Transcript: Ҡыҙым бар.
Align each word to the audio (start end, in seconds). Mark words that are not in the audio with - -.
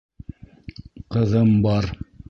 Ҡыҙым 1.17 1.55
бар. 1.67 1.93